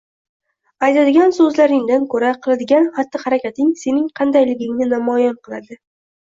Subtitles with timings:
[0.85, 5.81] Aytadigan so‘zlaringdan ko‘ra qiladigan xatti-harakating sening qandayligingni namoyon qiladi.